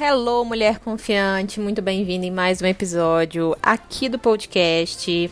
[0.00, 5.30] Hello, mulher confiante, muito bem-vinda em mais um episódio aqui do podcast.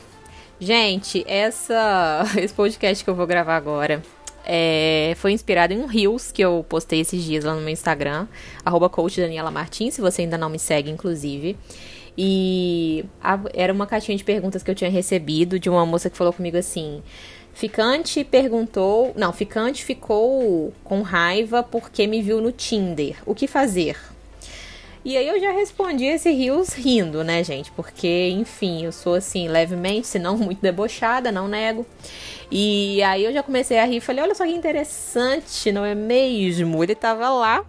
[0.60, 4.02] Gente, essa, esse podcast que eu vou gravar agora
[4.44, 8.28] é, foi inspirado em um Reels que eu postei esses dias lá no meu Instagram,
[8.64, 11.56] arroba se você ainda não me segue, inclusive.
[12.16, 16.16] E a, era uma caixinha de perguntas que eu tinha recebido de uma moça que
[16.16, 17.02] falou comigo assim:
[17.56, 19.14] Ficante perguntou.
[19.16, 23.16] Não, ficante ficou com raiva porque me viu no Tinder.
[23.24, 23.96] O que fazer?
[25.02, 27.70] E aí eu já respondi esse rios rindo, né, gente?
[27.70, 31.86] Porque, enfim, eu sou assim, levemente, se não muito debochada, não nego.
[32.50, 36.84] E aí eu já comecei a rir falei, olha só que interessante, não é mesmo?
[36.84, 37.64] Ele tava lá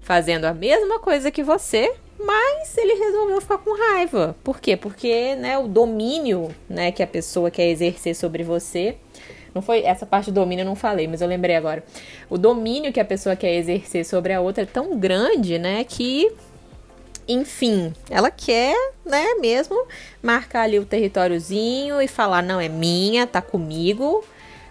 [0.00, 1.92] fazendo a mesma coisa que você,
[2.24, 4.36] mas ele resolveu ficar com raiva.
[4.44, 4.76] Por quê?
[4.76, 8.96] Porque, né, o domínio, né, que a pessoa quer exercer sobre você,
[9.54, 11.84] não foi essa parte do domínio eu não falei, mas eu lembrei agora.
[12.28, 16.30] O domínio que a pessoa quer exercer sobre a outra é tão grande, né, que
[17.28, 18.74] enfim, ela quer,
[19.04, 19.86] né, mesmo
[20.20, 24.24] marcar ali o territóriozinho e falar não é minha, tá comigo.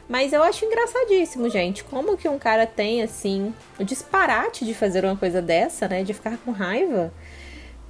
[0.10, 5.06] Mas eu acho engraçadíssimo, gente, como que um cara tem assim o disparate de fazer
[5.06, 7.14] uma coisa dessa, né, de ficar com raiva,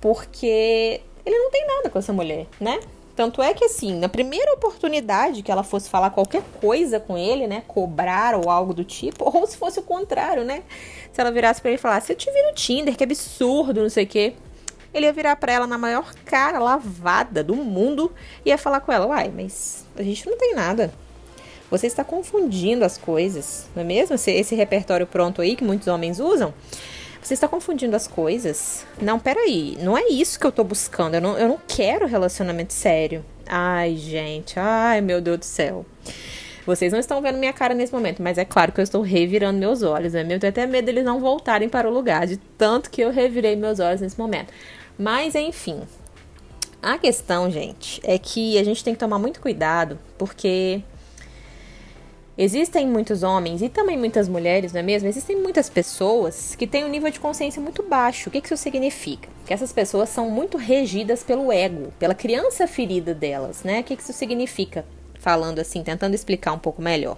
[0.02, 2.80] porque ele não tem nada com essa mulher, né?
[3.16, 7.48] Tanto é que, assim, na primeira oportunidade que ela fosse falar qualquer coisa com ele,
[7.48, 7.64] né?
[7.68, 10.64] Cobrar ou algo do tipo, ou se fosse o contrário, né?
[11.12, 13.90] Se ela virasse para ele e falasse: Eu te vi no Tinder, que absurdo, não
[13.90, 14.34] sei o quê
[14.94, 18.12] ele ia virar para ela na maior cara lavada do mundo
[18.46, 20.92] e ia falar com ela: Uai, mas a gente não tem nada.
[21.70, 24.16] Você está confundindo as coisas, não é mesmo?
[24.16, 26.54] Esse, esse repertório pronto aí que muitos homens usam.
[27.22, 28.86] Você está confundindo as coisas?
[29.02, 31.16] Não, peraí, não é isso que eu tô buscando.
[31.16, 33.24] Eu não, eu não quero relacionamento sério.
[33.48, 35.86] Ai, gente, ai, meu Deus do céu.
[36.66, 39.58] Vocês não estão vendo minha cara nesse momento, mas é claro que eu estou revirando
[39.58, 40.22] meus olhos, né?
[40.22, 43.56] Eu tenho até medo deles não voltarem para o lugar, de tanto que eu revirei
[43.56, 44.54] meus olhos nesse momento.
[44.98, 45.82] Mas enfim,
[46.82, 50.82] a questão, gente, é que a gente tem que tomar muito cuidado, porque
[52.42, 55.10] existem muitos homens e também muitas mulheres, não é mesmo?
[55.10, 58.30] Existem muitas pessoas que têm um nível de consciência muito baixo.
[58.30, 59.28] O que isso significa?
[59.46, 63.82] Que essas pessoas são muito regidas pelo ego, pela criança ferida delas, né?
[63.82, 64.86] O que isso significa?
[65.20, 67.18] Falando assim, tentando explicar um pouco melhor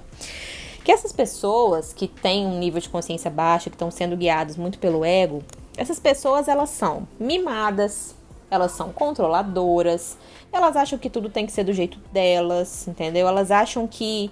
[0.84, 4.80] que essas pessoas que têm um nível de consciência baixo, que estão sendo guiadas muito
[4.80, 5.44] pelo ego,
[5.78, 8.16] essas pessoas elas são mimadas,
[8.50, 10.18] elas são controladoras,
[10.52, 13.28] elas acham que tudo tem que ser do jeito delas, entendeu?
[13.28, 14.32] Elas acham que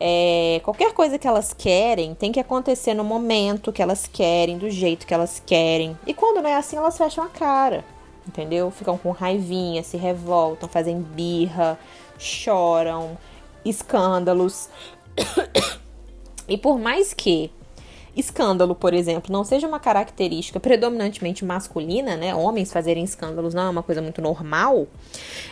[0.00, 4.68] é, qualquer coisa que elas querem tem que acontecer no momento que elas querem, do
[4.68, 5.98] jeito que elas querem.
[6.06, 7.84] E quando não é assim, elas fecham a cara,
[8.26, 8.70] entendeu?
[8.70, 11.78] Ficam com raivinha, se revoltam, fazem birra,
[12.18, 13.16] choram,
[13.64, 14.68] escândalos.
[16.48, 17.50] e por mais que
[18.16, 22.32] Escândalo, por exemplo, não seja uma característica predominantemente masculina, né?
[22.34, 24.86] Homens fazerem escândalos não é uma coisa muito normal.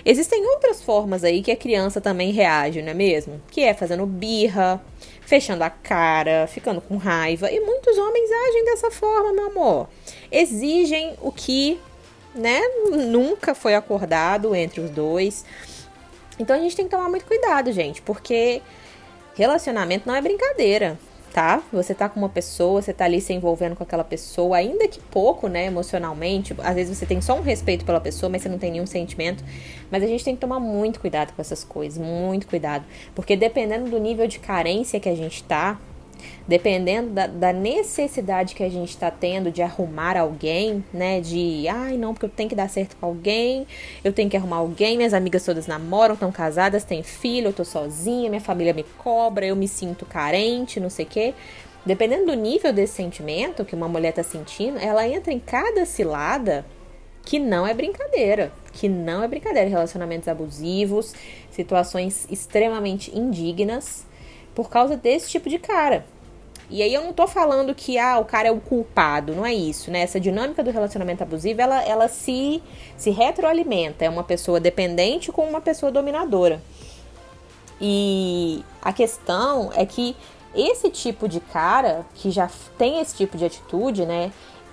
[0.04, 3.40] Existem outras formas aí que a criança também reage, não é mesmo?
[3.50, 4.80] Que é fazendo birra,
[5.22, 7.50] fechando a cara, ficando com raiva.
[7.50, 9.88] E muitos homens agem dessa forma, meu amor.
[10.30, 11.80] Exigem o que,
[12.32, 12.60] né,
[13.08, 15.44] nunca foi acordado entre os dois.
[16.38, 18.62] Então a gente tem que tomar muito cuidado, gente, porque
[19.34, 20.96] relacionamento não é brincadeira
[21.32, 21.62] tá?
[21.72, 25.00] Você tá com uma pessoa, você tá ali se envolvendo com aquela pessoa, ainda que
[25.00, 26.54] pouco, né, emocionalmente.
[26.58, 29.42] Às vezes você tem só um respeito pela pessoa, mas você não tem nenhum sentimento.
[29.90, 32.84] Mas a gente tem que tomar muito cuidado com essas coisas, muito cuidado.
[33.14, 35.78] Porque dependendo do nível de carência que a gente tá,
[36.46, 41.20] dependendo da, da necessidade que a gente está tendo de arrumar alguém, né?
[41.20, 43.66] De, ai, não, porque eu tenho que dar certo com alguém,
[44.02, 47.64] eu tenho que arrumar alguém, minhas amigas todas namoram, estão casadas, têm filho, eu tô
[47.64, 51.34] sozinha, minha família me cobra, eu me sinto carente, não sei o quê.
[51.84, 56.64] Dependendo do nível desse sentimento que uma mulher tá sentindo, ela entra em cada cilada
[57.24, 61.14] que não é brincadeira, que não é brincadeira, relacionamentos abusivos,
[61.50, 64.06] situações extremamente indignas
[64.54, 66.04] por causa desse tipo de cara.
[66.72, 69.52] E aí eu não tô falando que ah, o cara é o culpado, não é
[69.52, 70.00] isso, né?
[70.00, 72.62] Essa dinâmica do relacionamento abusivo, ela, ela se,
[72.96, 74.06] se retroalimenta.
[74.06, 76.62] É uma pessoa dependente com uma pessoa dominadora.
[77.78, 80.16] E a questão é que
[80.54, 82.48] esse tipo de cara, que já
[82.78, 84.32] tem esse tipo de atitude, né?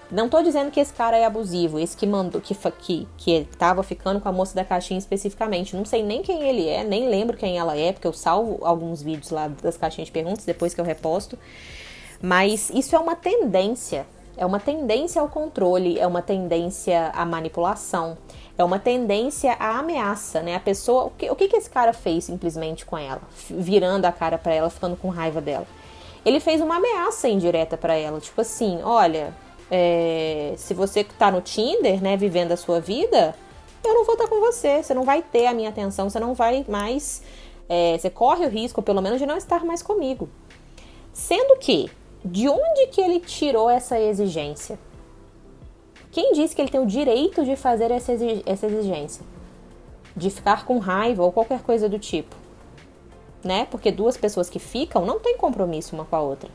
[0.09, 3.83] Não tô dizendo que esse cara é abusivo, esse que mandou, que, que, que tava
[3.83, 5.75] ficando com a moça da caixinha especificamente.
[5.75, 9.01] Não sei nem quem ele é, nem lembro quem ela é, porque eu salvo alguns
[9.01, 11.37] vídeos lá das caixinhas de perguntas depois que eu reposto.
[12.21, 14.05] Mas isso é uma tendência.
[14.35, 18.17] É uma tendência ao controle, é uma tendência à manipulação,
[18.57, 20.55] é uma tendência à ameaça, né?
[20.55, 24.37] A pessoa, o que, o que, esse cara fez simplesmente com ela, virando a cara
[24.37, 25.67] para ela, ficando com raiva dela?
[26.25, 29.33] Ele fez uma ameaça indireta para ela, tipo assim, olha,
[29.69, 33.35] é, se você tá no Tinder, né, vivendo a sua vida,
[33.83, 36.33] eu não vou estar com você, você não vai ter a minha atenção, você não
[36.33, 37.21] vai mais,
[37.67, 40.29] é, você corre o risco, pelo menos, de não estar mais comigo.
[41.13, 41.89] Sendo que,
[42.23, 44.77] de onde que ele tirou essa exigência?
[46.11, 49.23] Quem disse que ele tem o direito de fazer essa exigência?
[50.15, 52.35] De ficar com raiva ou qualquer coisa do tipo?
[53.43, 53.67] Né?
[53.71, 56.49] Porque duas pessoas que ficam não têm compromisso uma com a outra.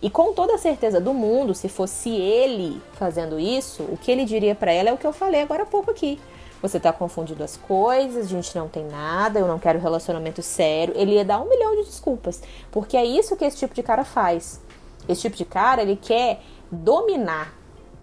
[0.00, 4.24] E com toda a certeza do mundo, se fosse ele fazendo isso, o que ele
[4.24, 6.20] diria para ela é o que eu falei agora há pouco aqui.
[6.60, 10.94] Você tá confundindo as coisas, a gente não tem nada, eu não quero relacionamento sério.
[10.96, 12.40] Ele ia dar um milhão de desculpas.
[12.70, 14.60] Porque é isso que esse tipo de cara faz.
[15.08, 16.40] Esse tipo de cara, ele quer
[16.70, 17.54] dominar.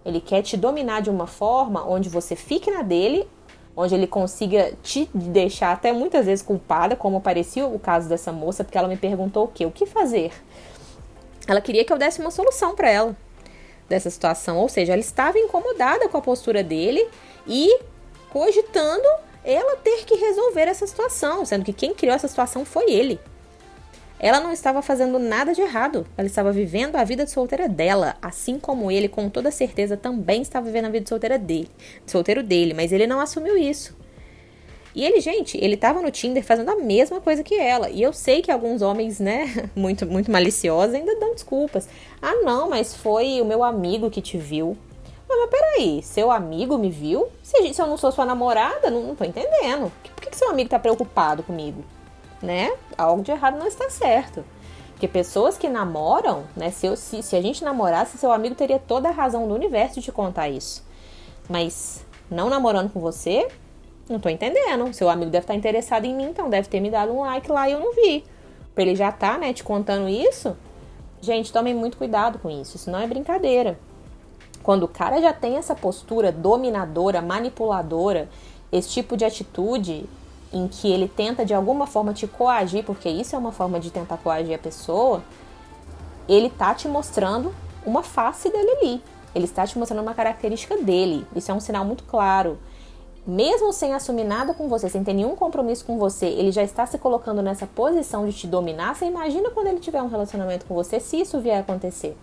[0.05, 3.27] Ele quer te dominar de uma forma onde você fique na dele,
[3.75, 8.63] onde ele consiga te deixar até muitas vezes culpada, como parecia o caso dessa moça,
[8.63, 9.65] porque ela me perguntou o quê?
[9.65, 10.31] O que fazer?
[11.47, 13.15] Ela queria que eu desse uma solução para ela
[13.87, 17.07] dessa situação, ou seja, ela estava incomodada com a postura dele
[17.47, 17.79] e
[18.29, 19.07] cogitando
[19.43, 23.19] ela ter que resolver essa situação, sendo que quem criou essa situação foi ele.
[24.19, 28.17] Ela não estava fazendo nada de errado, ela estava vivendo a vida de solteira dela,
[28.21, 31.69] assim como ele, com toda certeza, também estava vivendo a vida de solteira dele,
[32.05, 33.97] de solteiro dele, mas ele não assumiu isso.
[34.93, 37.89] E ele, gente, ele tava no Tinder fazendo a mesma coisa que ela.
[37.89, 41.87] E eu sei que alguns homens, né, muito, muito maliciosos, ainda dão desculpas.
[42.21, 44.75] Ah, não, mas foi o meu amigo que te viu.
[45.29, 47.27] Mas, mas peraí, seu amigo me viu?
[47.43, 49.91] Se eu não sou sua namorada, não, não tô entendendo.
[50.15, 51.83] Por que, que seu amigo tá preocupado comigo?
[52.41, 52.71] Né?
[52.97, 54.45] Algo de errado não está certo.
[54.91, 56.71] Porque pessoas que namoram, né?
[56.71, 60.01] Se, eu, se, se a gente namorasse, seu amigo teria toda a razão do universo
[60.01, 60.83] de contar isso.
[61.47, 63.47] Mas não namorando com você,
[64.09, 64.93] não tô entendendo.
[64.93, 67.69] Seu amigo deve estar interessado em mim, então deve ter me dado um like lá
[67.69, 68.25] e eu não vi.
[68.75, 70.57] Pra ele já tá, né, te contando isso.
[71.21, 72.75] Gente, tomem muito cuidado com isso.
[72.75, 73.79] Isso não é brincadeira.
[74.63, 78.29] Quando o cara já tem essa postura dominadora, manipuladora,
[78.71, 80.05] esse tipo de atitude
[80.51, 83.91] em que ele tenta de alguma forma te coagir, porque isso é uma forma de
[83.91, 85.21] tentar coagir a pessoa,
[86.27, 87.53] ele tá te mostrando
[87.85, 89.03] uma face dele ali.
[89.33, 91.25] Ele está te mostrando uma característica dele.
[91.35, 92.57] Isso é um sinal muito claro
[93.29, 96.85] mesmo sem assumir nada com você, sem ter nenhum compromisso com você, ele já está
[96.85, 98.95] se colocando nessa posição de te dominar.
[98.95, 102.17] Você imagina quando ele tiver um relacionamento com você, se isso vier a acontecer.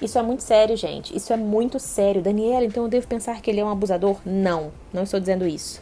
[0.00, 1.16] Isso é muito sério, gente.
[1.16, 2.22] Isso é muito sério.
[2.22, 4.16] Daniela, então eu devo pensar que ele é um abusador?
[4.24, 5.80] Não, não estou dizendo isso.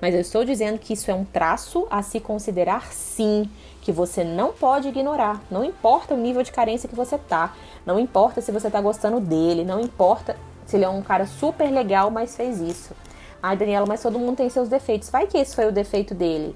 [0.00, 3.50] Mas eu estou dizendo que isso é um traço a se considerar sim,
[3.82, 5.42] que você não pode ignorar.
[5.50, 7.54] Não importa o nível de carência que você tá,
[7.84, 10.36] não importa se você tá gostando dele, não importa
[10.66, 12.94] se ele é um cara super legal, mas fez isso.
[13.42, 15.10] Ai, Daniela, mas todo mundo tem seus defeitos.
[15.10, 16.54] Vai que esse foi o defeito dele.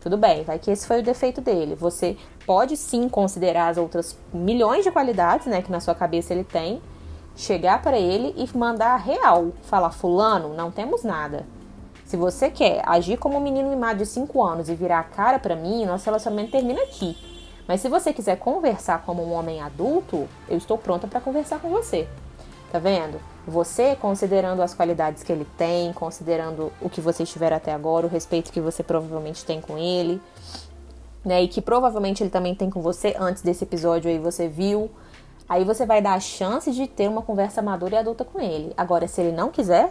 [0.00, 1.74] Tudo bem, vai que esse foi o defeito dele.
[1.74, 2.16] Você
[2.46, 6.82] pode sim considerar as outras milhões de qualidades, né, que na sua cabeça ele tem,
[7.36, 11.46] chegar para ele e mandar real, falar fulano, não temos nada.
[12.14, 15.36] Se você quer agir como um menino mimado de 5 anos e virar a cara
[15.36, 17.18] para mim, nosso relacionamento termina aqui.
[17.66, 21.70] Mas se você quiser conversar como um homem adulto, eu estou pronta para conversar com
[21.70, 22.06] você.
[22.70, 23.20] Tá vendo?
[23.48, 28.08] Você, considerando as qualidades que ele tem, considerando o que você estiver até agora, o
[28.08, 30.22] respeito que você provavelmente tem com ele,
[31.24, 31.42] né?
[31.42, 34.88] E que provavelmente ele também tem com você antes desse episódio aí você viu.
[35.48, 38.72] Aí você vai dar a chance de ter uma conversa madura e adulta com ele.
[38.76, 39.90] Agora, se ele não quiser,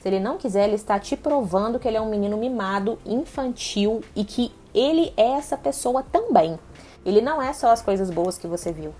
[0.00, 4.02] se ele não quiser, ele está te provando que ele é um menino mimado, infantil
[4.14, 6.58] e que ele é essa pessoa também.
[7.04, 8.94] Ele não é só as coisas boas que você viu.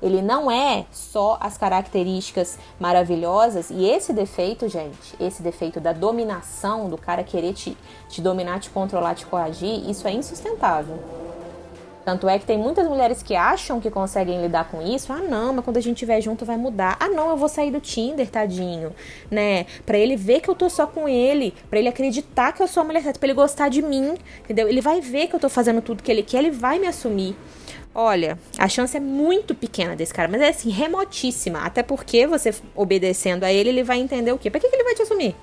[0.00, 3.70] Ele não é só as características maravilhosas.
[3.70, 7.76] E esse defeito, gente, esse defeito da dominação, do cara querer te,
[8.08, 10.98] te dominar, te controlar, te coagir, isso é insustentável.
[12.08, 15.12] Tanto é que tem muitas mulheres que acham que conseguem lidar com isso.
[15.12, 16.96] Ah, não, mas quando a gente estiver junto vai mudar.
[16.98, 18.94] Ah, não, eu vou sair do Tinder, tadinho,
[19.30, 19.66] né?
[19.84, 22.80] Pra ele ver que eu tô só com ele, para ele acreditar que eu sou
[22.80, 24.66] a mulher certa, pra ele gostar de mim, entendeu?
[24.66, 27.36] Ele vai ver que eu tô fazendo tudo que ele quer, ele vai me assumir.
[27.94, 31.58] Olha, a chance é muito pequena desse cara, mas é assim, remotíssima.
[31.58, 34.48] Até porque você obedecendo a ele, ele vai entender o quê?
[34.48, 35.36] Pra que, que ele vai te assumir?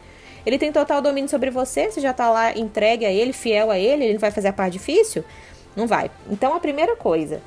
[0.43, 3.77] Ele tem total domínio sobre você, você já tá lá entregue a ele, fiel a
[3.77, 5.24] ele, ele não vai fazer a parte difícil?
[5.75, 6.10] Não vai.
[6.29, 7.41] Então a primeira coisa,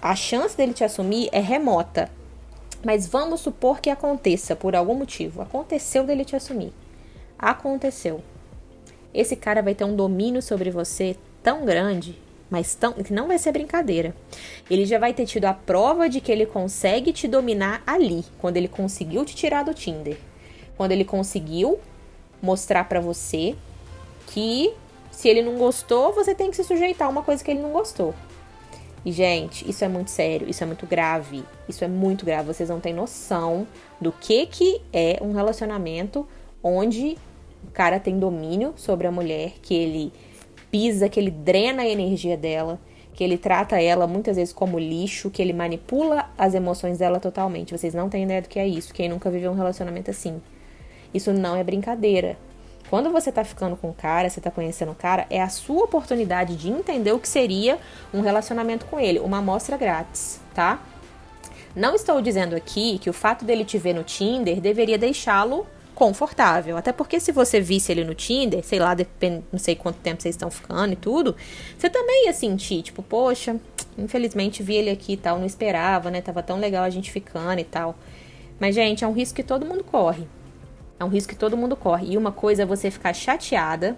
[0.00, 2.10] a chance dele te assumir é remota.
[2.84, 5.40] Mas vamos supor que aconteça por algum motivo.
[5.40, 6.72] Aconteceu dele te assumir.
[7.38, 8.20] Aconteceu.
[9.14, 12.18] Esse cara vai ter um domínio sobre você tão grande
[12.52, 14.14] mas tão, que não vai ser brincadeira.
[14.68, 18.58] Ele já vai ter tido a prova de que ele consegue te dominar ali, quando
[18.58, 20.18] ele conseguiu te tirar do Tinder.
[20.76, 21.80] Quando ele conseguiu
[22.42, 23.56] mostrar para você
[24.26, 24.70] que
[25.12, 27.70] se ele não gostou, você tem que se sujeitar a uma coisa que ele não
[27.70, 28.14] gostou.
[29.04, 31.44] E, gente, isso é muito sério, isso é muito grave.
[31.68, 32.52] Isso é muito grave.
[32.52, 33.66] Vocês não têm noção
[34.00, 36.26] do que, que é um relacionamento
[36.62, 37.18] onde
[37.66, 40.12] o cara tem domínio sobre a mulher, que ele
[40.70, 42.80] pisa, que ele drena a energia dela,
[43.12, 47.76] que ele trata ela muitas vezes como lixo, que ele manipula as emoções dela totalmente.
[47.76, 48.94] Vocês não têm ideia do que é isso.
[48.94, 50.40] Quem nunca viveu um relacionamento assim?
[51.12, 52.38] Isso não é brincadeira.
[52.92, 55.84] Quando você tá ficando com o cara, você tá conhecendo o cara, é a sua
[55.84, 57.78] oportunidade de entender o que seria
[58.12, 60.78] um relacionamento com ele, uma amostra grátis, tá?
[61.74, 66.76] Não estou dizendo aqui que o fato dele te ver no Tinder deveria deixá-lo confortável.
[66.76, 69.42] Até porque se você visse ele no Tinder, sei lá, depend...
[69.50, 71.34] não sei quanto tempo vocês estão ficando e tudo,
[71.78, 73.56] você também ia sentir, tipo, poxa,
[73.96, 76.20] infelizmente vi ele aqui e tal, não esperava, né?
[76.20, 77.96] Tava tão legal a gente ficando e tal.
[78.60, 80.26] Mas, gente, é um risco que todo mundo corre.
[81.02, 82.12] É um risco que todo mundo corre.
[82.12, 83.96] E uma coisa é você ficar chateada,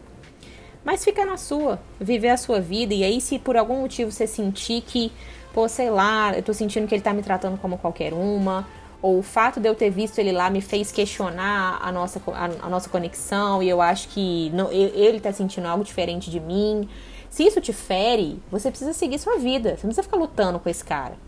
[0.83, 2.95] mas fica na sua, viver a sua vida.
[2.95, 5.13] E aí, se por algum motivo você sentir que,
[5.53, 8.67] pô, sei lá, eu tô sentindo que ele tá me tratando como qualquer uma,
[9.03, 12.67] ou o fato de eu ter visto ele lá me fez questionar a nossa, a,
[12.67, 16.89] a nossa conexão e eu acho que não, ele tá sentindo algo diferente de mim.
[17.29, 19.77] Se isso te fere, você precisa seguir sua vida.
[19.77, 21.19] Você não precisa ficar lutando com esse cara.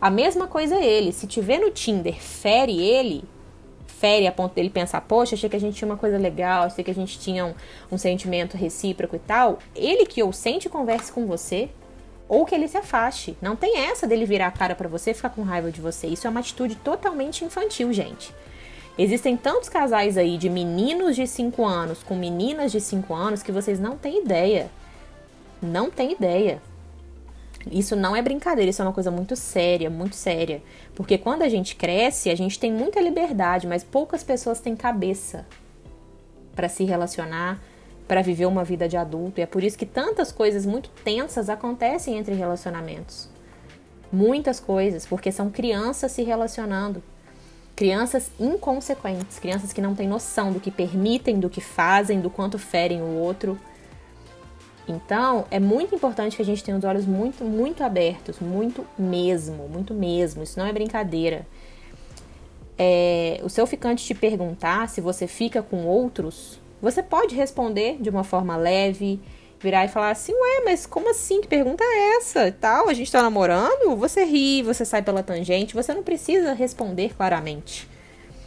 [0.00, 1.12] A mesma coisa é ele.
[1.12, 3.22] Se te ver no Tinder fere ele,
[4.04, 6.84] fere a ponto dele pensar, poxa, achei que a gente tinha uma coisa legal, achei
[6.84, 7.54] que a gente tinha um,
[7.90, 11.70] um sentimento recíproco e tal, ele que ou sente converse com você,
[12.28, 13.34] ou que ele se afaste.
[13.40, 16.06] Não tem essa dele virar a cara para você e ficar com raiva de você.
[16.06, 18.34] Isso é uma atitude totalmente infantil, gente.
[18.98, 23.50] Existem tantos casais aí de meninos de 5 anos com meninas de 5 anos que
[23.50, 24.70] vocês não têm ideia.
[25.62, 26.60] Não têm ideia.
[27.70, 30.62] Isso não é brincadeira, isso é uma coisa muito séria, muito séria.
[30.94, 35.46] Porque quando a gente cresce, a gente tem muita liberdade, mas poucas pessoas têm cabeça
[36.54, 37.60] para se relacionar,
[38.06, 39.40] para viver uma vida de adulto.
[39.40, 43.28] E é por isso que tantas coisas muito tensas acontecem entre relacionamentos.
[44.12, 47.02] Muitas coisas, porque são crianças se relacionando.
[47.74, 52.58] Crianças inconsequentes, crianças que não têm noção do que permitem, do que fazem, do quanto
[52.58, 53.58] ferem o outro.
[54.86, 59.68] Então, é muito importante que a gente tenha os olhos muito, muito abertos, muito mesmo,
[59.68, 60.42] muito mesmo.
[60.42, 61.46] Isso não é brincadeira.
[62.76, 68.10] É, o seu ficante te perguntar se você fica com outros, você pode responder de
[68.10, 69.20] uma forma leve,
[69.58, 71.40] virar e falar assim: Ué, mas como assim?
[71.40, 72.52] Que pergunta é essa?
[72.52, 73.96] Tal, a gente tá namorando?
[73.96, 77.88] Você ri, você sai pela tangente, você não precisa responder claramente.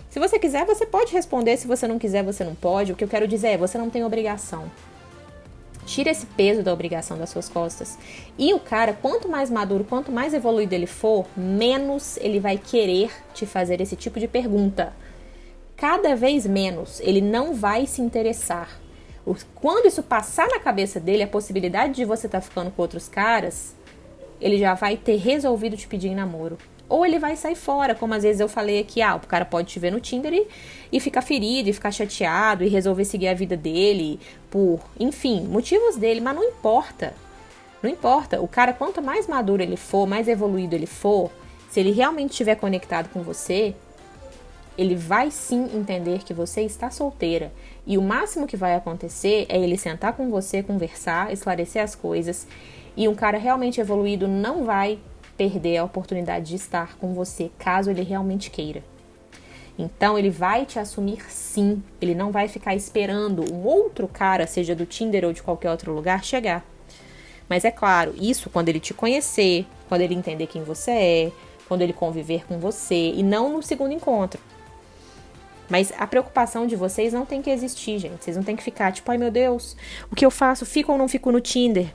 [0.10, 2.91] Se você quiser, você pode responder, se você não quiser, você não pode.
[2.91, 4.70] O que eu quero dizer é: você não tem obrigação.
[5.88, 7.98] Tira esse peso da obrigação das suas costas.
[8.38, 13.10] E o cara, quanto mais maduro, quanto mais evoluído ele for, menos ele vai querer
[13.34, 14.94] te fazer esse tipo de pergunta.
[15.77, 18.70] Cada vez menos ele não vai se interessar.
[19.56, 23.08] Quando isso passar na cabeça dele, a possibilidade de você estar tá ficando com outros
[23.08, 23.74] caras,
[24.41, 26.58] ele já vai ter resolvido te pedir namoro.
[26.89, 29.67] Ou ele vai sair fora, como às vezes eu falei aqui, ah, o cara pode
[29.67, 30.48] te ver no Tinder e,
[30.91, 35.98] e ficar ferido, e ficar chateado, e resolver seguir a vida dele por, enfim, motivos
[35.98, 37.13] dele, mas não importa.
[37.84, 38.41] Não importa.
[38.41, 41.29] O cara, quanto mais maduro ele for, mais evoluído ele for,
[41.70, 43.75] se ele realmente estiver conectado com você,
[44.77, 47.51] ele vai sim entender que você está solteira.
[47.86, 52.48] E o máximo que vai acontecer é ele sentar com você, conversar, esclarecer as coisas.
[52.96, 55.00] E um cara realmente evoluído não vai
[55.38, 58.84] perder a oportunidade de estar com você, caso ele realmente queira.
[59.77, 64.75] Então ele vai te assumir sim, ele não vai ficar esperando um outro cara, seja
[64.75, 66.65] do Tinder ou de qualquer outro lugar, chegar.
[67.48, 71.32] Mas é claro, isso quando ele te conhecer, quando ele entender quem você é,
[71.67, 74.41] quando ele conviver com você e não no segundo encontro.
[75.70, 78.24] Mas a preocupação de vocês não tem que existir, gente.
[78.24, 79.75] Vocês não tem que ficar tipo, ai meu Deus,
[80.10, 80.65] o que eu faço?
[80.65, 81.94] Fico ou não fico no Tinder?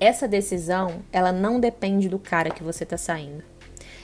[0.00, 3.42] Essa decisão, ela não depende do cara que você tá saindo.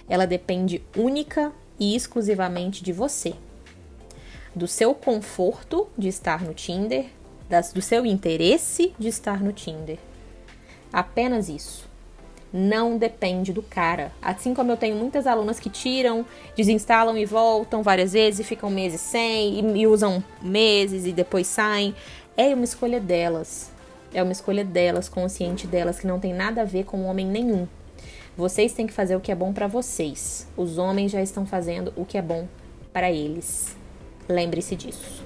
[0.08, 3.34] Ela depende única e exclusivamente de você.
[4.54, 7.06] Do seu conforto de estar no Tinder,
[7.48, 9.98] das, do seu interesse de estar no Tinder.
[10.92, 11.88] Apenas isso.
[12.52, 14.12] Não depende do cara.
[14.22, 16.24] Assim como eu tenho muitas alunas que tiram,
[16.56, 21.46] desinstalam e voltam várias vezes e ficam meses sem e, e usam meses e depois
[21.46, 21.94] saem.
[22.36, 23.73] É uma escolha delas.
[24.14, 27.66] É uma escolha delas, consciente delas, que não tem nada a ver com homem nenhum.
[28.36, 30.46] Vocês têm que fazer o que é bom para vocês.
[30.56, 32.48] Os homens já estão fazendo o que é bom
[32.92, 33.76] para eles.
[34.28, 35.24] Lembre-se disso.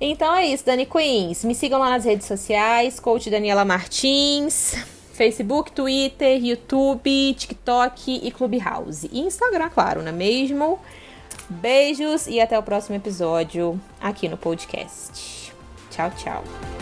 [0.00, 1.42] Então é isso, Dani Queens.
[1.44, 4.74] Me sigam lá nas redes sociais, coach Daniela Martins,
[5.12, 9.08] Facebook, Twitter, YouTube, TikTok e Clubhouse.
[9.10, 10.78] E Instagram, claro, não é mesmo?
[11.48, 15.52] Beijos e até o próximo episódio aqui no podcast.
[15.90, 16.75] Tchau, tchau.